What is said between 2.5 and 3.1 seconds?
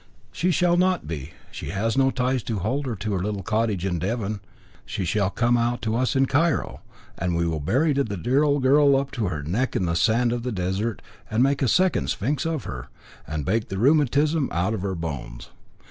hold her to